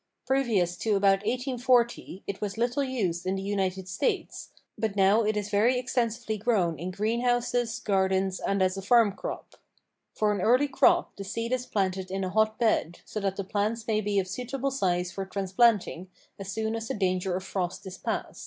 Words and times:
Previous 0.25 0.77
to 0.77 0.95
about 0.95 1.19
1840 1.27 2.23
it 2.25 2.41
was 2.41 2.57
little 2.57 2.83
used 2.83 3.27
in 3.27 3.35
the 3.35 3.41
United 3.43 3.87
States, 3.87 4.49
but 4.75 4.95
now 4.95 5.21
it 5.21 5.37
is 5.37 5.51
very 5.51 5.77
extensively 5.77 6.39
grown 6.39 6.79
in 6.79 6.89
green 6.89 7.21
houses, 7.21 7.77
gardens 7.77 8.39
and 8.39 8.63
as 8.63 8.77
a 8.77 8.81
farm 8.81 9.11
crop. 9.11 9.57
For 10.11 10.31
an 10.33 10.41
early 10.41 10.67
crop 10.67 11.15
the 11.17 11.23
seed 11.23 11.51
is 11.53 11.67
planted 11.67 12.09
in 12.09 12.23
a 12.23 12.31
hot 12.31 12.57
bed, 12.57 13.01
so 13.05 13.19
that 13.19 13.35
the 13.35 13.43
plants 13.43 13.85
may 13.85 14.01
be 14.01 14.17
of 14.17 14.27
suitable 14.27 14.71
size 14.71 15.11
for 15.11 15.23
transplanting 15.23 16.09
as 16.39 16.51
soon 16.51 16.75
as 16.75 16.87
the 16.87 16.95
danger 16.95 17.35
of 17.35 17.43
frost 17.43 17.85
is 17.85 17.99
past. 17.99 18.39